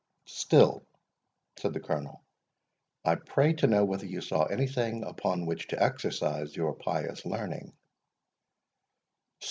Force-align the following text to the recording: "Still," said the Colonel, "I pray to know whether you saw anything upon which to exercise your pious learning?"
"Still," 0.25 0.83
said 1.59 1.73
the 1.73 1.79
Colonel, 1.79 2.23
"I 3.05 3.13
pray 3.13 3.53
to 3.53 3.67
know 3.67 3.85
whether 3.85 4.07
you 4.07 4.21
saw 4.21 4.45
anything 4.45 5.03
upon 5.03 5.45
which 5.45 5.67
to 5.67 5.79
exercise 5.79 6.55
your 6.55 6.73
pious 6.73 7.23
learning?" 7.23 7.77